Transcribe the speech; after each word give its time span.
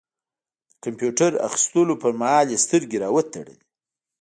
د 0.71 0.73
کمپيوټر 0.85 1.31
اخيستلو 1.47 1.93
پر 2.03 2.11
مهال 2.21 2.47
يې 2.53 2.57
سترګې 2.65 2.97
را 3.03 3.09
وتړلې. 3.15 3.57